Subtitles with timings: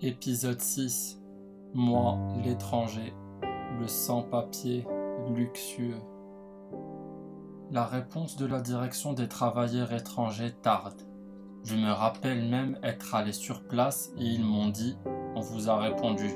[0.00, 1.20] Épisode 6
[1.74, 3.12] Moi, l'étranger,
[3.80, 4.86] le sans-papier
[5.34, 6.00] luxueux.
[7.70, 11.02] La réponse de la direction des travailleurs étrangers tarde.
[11.64, 14.96] Je me rappelle même être allé sur place et ils m'ont dit
[15.34, 16.30] On vous a répondu.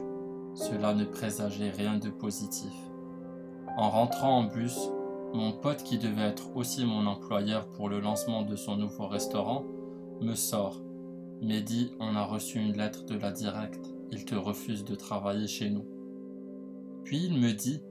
[0.55, 2.75] Cela ne présageait rien de positif.
[3.77, 4.91] En rentrant en bus,
[5.35, 9.65] mon pote qui devait être aussi mon employeur pour le lancement de son nouveau restaurant
[10.21, 10.81] me sort.
[11.41, 13.87] Mehdi, on a reçu une lettre de la directe.
[14.11, 15.87] Il te refuse de travailler chez nous.
[17.05, 17.83] Puis il me dit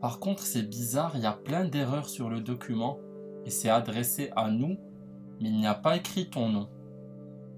[0.00, 2.98] Par contre, c'est bizarre, il y a plein d'erreurs sur le document
[3.44, 4.76] et c'est adressé à nous,
[5.40, 6.68] mais il n'y a pas écrit ton nom.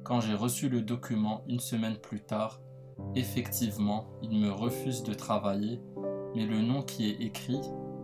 [0.02, 2.60] Quand j'ai reçu le document une semaine plus tard,
[3.14, 5.80] effectivement, il me refuse de travailler,
[6.34, 7.60] mais le nom qui est écrit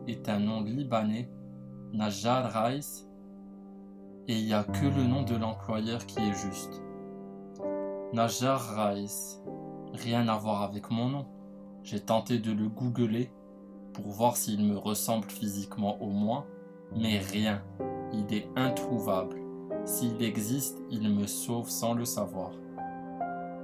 [0.06, 1.30] est un nom libanais,
[1.92, 3.08] Najar Raïs,
[4.26, 6.82] et il n'y a que le nom de l'employeur qui est juste.
[8.12, 9.42] Najar Raïs,
[9.92, 11.26] rien à voir avec mon nom.
[11.82, 13.30] J'ai tenté de le googler
[13.92, 16.46] pour voir s'il me ressemble physiquement au moins,
[16.96, 17.62] mais rien.
[18.12, 19.36] Il est introuvable.
[19.84, 22.52] S'il existe, il me sauve sans le savoir.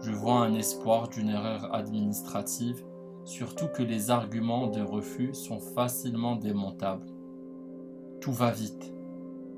[0.03, 2.85] Je vois un espoir d'une erreur administrative,
[3.31, 7.07] surtout que les arguments de refus sont facilement démontables.
[8.21, 8.93] Tout va vite.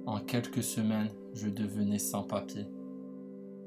[0.04, 2.66] En quelques semaines, je devenais sans papier.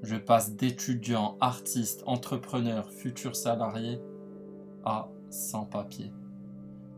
[0.03, 3.99] Je passe d'étudiant, artiste, entrepreneur, futur salarié
[4.83, 6.13] à sans papier.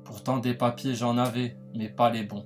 [0.03, 2.45] Pourtant des papiers j'en avais, mais pas les bons.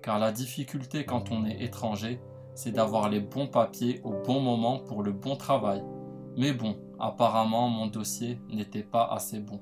[0.00, 2.20] Car la difficulté quand on est étranger,
[2.54, 5.82] c'est d'avoir les bons papiers au bon moment pour le bon travail.
[6.36, 9.60] Mais bon, apparemment mon dossier n'était pas assez bon.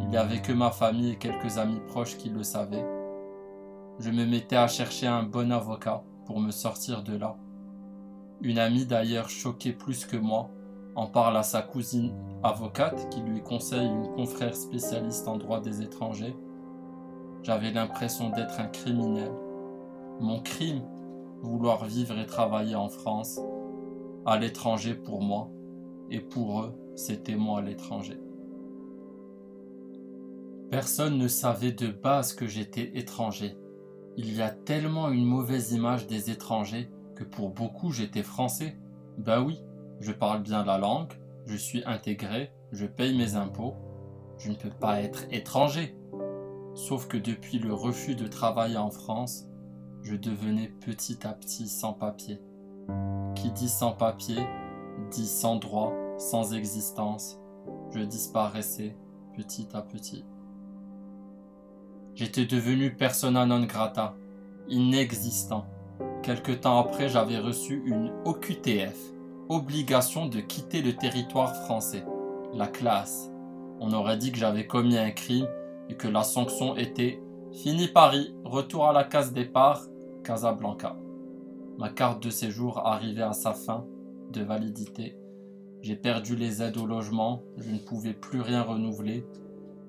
[0.00, 2.86] Il n'y avait que ma famille et quelques amis proches qui le savaient.
[3.98, 7.36] Je me mettais à chercher un bon avocat pour me sortir de là.
[8.40, 10.50] Une amie d'ailleurs choquée plus que moi
[10.94, 12.12] en parle à sa cousine
[12.42, 16.36] avocate qui lui conseille une confrère spécialiste en droit des étrangers.
[17.42, 19.32] J'avais l'impression d'être un criminel.
[20.20, 20.82] Mon crime,
[21.42, 23.40] vouloir vivre et travailler en France,
[24.26, 25.50] à l'étranger pour moi,
[26.10, 28.20] et pour eux, c'était moi à l'étranger.
[30.70, 33.56] Personne ne savait de base que j'étais étranger.
[34.18, 38.76] Il y a tellement une mauvaise image des étrangers que pour beaucoup j'étais français.
[39.16, 39.62] Ben oui,
[40.00, 41.14] je parle bien la langue,
[41.46, 43.76] je suis intégré, je paye mes impôts.
[44.36, 45.96] Je ne peux pas être étranger.
[46.74, 49.46] Sauf que depuis le refus de travailler en France,
[50.02, 52.42] je devenais petit à petit sans papier.
[53.34, 54.46] Qui dit sans papier,
[55.10, 57.40] dit sans droit, sans existence.
[57.90, 58.94] Je disparaissais
[59.34, 60.24] petit à petit.
[62.18, 64.16] J'étais devenu persona non grata,
[64.68, 65.66] inexistant.
[66.24, 68.96] Quelque temps après, j'avais reçu une OQTF,
[69.48, 72.04] obligation de quitter le territoire français,
[72.54, 73.30] la classe.
[73.78, 75.46] On aurait dit que j'avais commis un crime
[75.88, 79.84] et que la sanction était Fini Paris, retour à la case départ,
[80.24, 80.96] Casablanca.
[81.78, 83.86] Ma carte de séjour arrivait à sa fin
[84.32, 85.16] de validité.
[85.82, 89.24] J'ai perdu les aides au logement, je ne pouvais plus rien renouveler,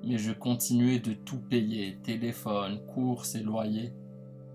[0.04, 3.94] mais je continuais de tout payer, téléphone, courses et loyers.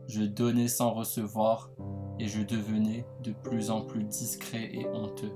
[0.06, 1.71] Je donnais sans recevoir
[2.19, 5.32] et je devenais de plus en plus discret et honteux.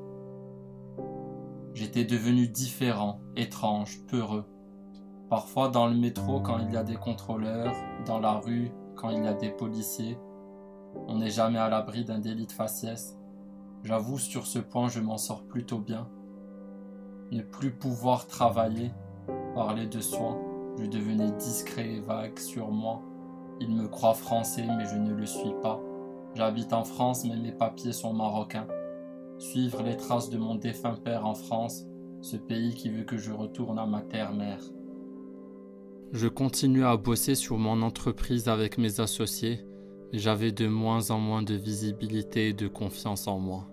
[1.74, 4.44] J'étais devenu différent, étrange, peureux.
[5.30, 7.76] Parfois dans le métro quand il y a des contrôleurs,
[8.06, 10.18] dans la rue quand il y a des policiers,
[11.06, 13.16] on n'est jamais à l'abri d'un délit de faciès.
[13.84, 16.08] J'avoue sur ce point je m'en sors plutôt bien.
[17.30, 18.90] Ne plus pouvoir travailler,
[19.58, 20.40] parler de soi,
[20.78, 23.02] je devenais discret et vague sur moi.
[23.60, 25.80] Il me croit français mais je ne le suis pas.
[26.36, 28.68] J'habite en France mais mes papiers sont marocains.
[29.38, 31.86] Suivre les traces de mon défunt père en France,
[32.20, 34.62] ce pays qui veut que je retourne à ma terre-mère.
[36.12, 39.66] Je continue à bosser sur mon entreprise avec mes associés
[40.12, 43.66] et j'avais de moins en moins de visibilité et de confiance en moi.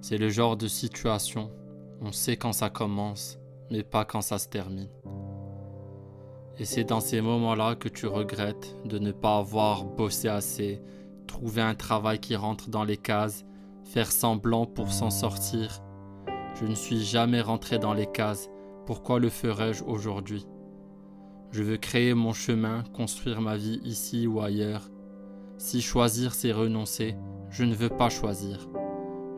[0.00, 1.50] C'est le genre de situation,
[2.00, 3.41] on sait quand ça commence,
[3.72, 4.90] mais pas quand ça se termine.
[6.58, 10.82] Et c'est dans ces moments-là que tu regrettes de ne pas avoir bossé assez,
[11.26, 13.46] trouver un travail qui rentre dans les cases,
[13.84, 15.82] faire semblant pour s'en sortir.
[16.54, 18.50] Je ne suis jamais rentré dans les cases,
[18.84, 20.46] pourquoi le ferais-je aujourd'hui?
[21.50, 24.90] Je veux créer mon chemin, construire ma vie ici ou ailleurs.
[25.56, 27.16] Si choisir c'est renoncer,
[27.48, 28.68] je ne veux pas choisir.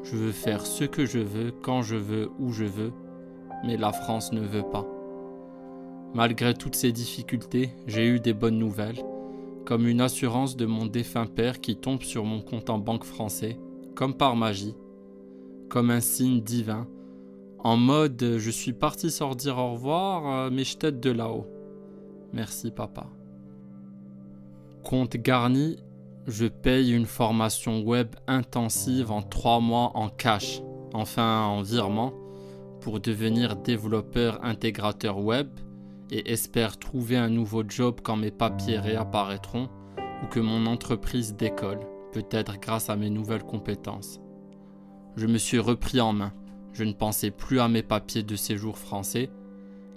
[0.02, 2.92] Je veux faire ce que je veux, quand je veux, où je veux,
[3.66, 4.86] mais la France ne veut pas.
[6.14, 9.02] Malgré toutes ces difficultés, j'ai eu des bonnes nouvelles.
[9.64, 13.58] comme une assurance de mon défunt père qui tombe sur mon compte en banque français,
[13.94, 14.76] comme par magie,
[15.70, 16.86] comme un signe divin,
[17.58, 21.46] en mode je suis parti dire au revoir, euh, mais je t'aide de là-haut.
[22.32, 23.06] Merci papa.
[24.82, 25.78] Compte garni,
[26.26, 30.60] je paye une formation web intensive en trois mois en cash,
[30.92, 32.12] enfin en virement,
[32.84, 35.48] pour devenir développeur intégrateur web
[36.10, 39.70] et espère trouver un nouveau job quand mes papiers réapparaîtront
[40.22, 41.80] ou que mon entreprise décolle,
[42.12, 44.20] peut-être grâce à mes nouvelles compétences.
[45.16, 46.34] Je me suis repris en main.
[46.74, 49.30] Je ne pensais plus à mes papiers de séjour français,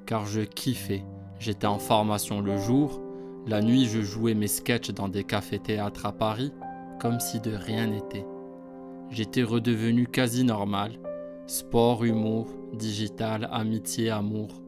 [0.06, 1.04] car je kiffais.
[1.40, 3.02] J'étais en formation le jour,
[3.48, 6.54] la nuit je jouais mes sketchs dans des cafés-théâtres à Paris,
[7.02, 8.26] comme si de rien n'était.
[9.10, 10.94] J'étais redevenu quasi normal.
[11.48, 14.62] Sport, humour, digital, amitié, amour.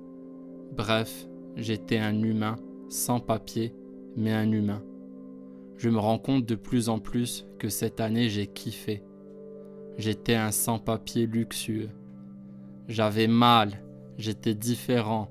[0.76, 2.56] Bref, j'étais un humain,
[2.90, 3.76] sans papier,
[4.16, 4.82] mais un humain.
[5.78, 9.04] Je me rends compte de plus en plus que cette année j'ai kiffé.
[9.98, 11.90] J'étais un sans-papier luxueux.
[12.88, 13.84] J'avais mal,
[14.18, 15.30] j'étais différent,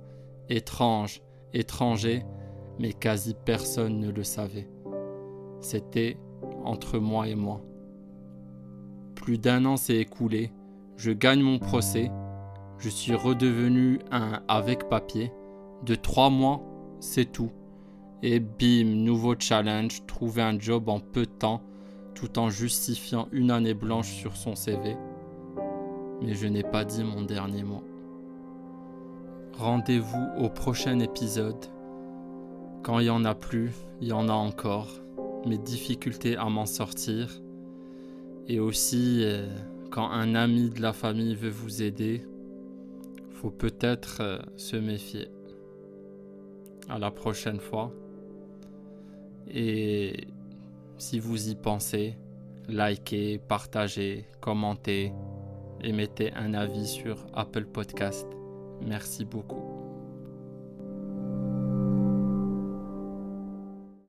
[0.49, 1.23] étrange,
[1.53, 2.25] étranger,
[2.79, 4.69] mais quasi personne ne le savait.
[5.61, 6.17] C'était
[6.65, 7.63] entre moi et moi.
[9.15, 10.53] Plus d'un an s'est écoulé,
[10.97, 12.11] je gagne mon procès,
[12.79, 15.33] je suis redevenu un avec papier,
[15.85, 16.63] de trois mois,
[17.01, 17.51] c'est tout.
[18.23, 21.63] Et bim, nouveau challenge, trouver un job en peu de temps,
[22.15, 24.97] tout en justifiant une année blanche sur son CV.
[26.23, 27.85] Mais je n'ai pas dit mon dernier mot.
[29.55, 31.67] Rendez-vous au prochain épisode.
[32.83, 34.89] Quand il y en a plus, il y en a encore.
[35.47, 37.41] Mes difficultés à m'en sortir.
[38.49, 39.47] Et aussi, euh,
[39.91, 42.25] quand un ami de la famille veut vous aider,
[43.39, 45.29] faut peut-être euh, se méfier
[46.89, 47.93] à la prochaine fois.
[49.47, 50.27] Et
[50.99, 52.19] si vous y pensez,
[52.69, 55.13] likez, partagez, commentez
[55.83, 58.27] et mettez un avis sur Apple Podcast.
[58.85, 59.68] Merci beaucoup.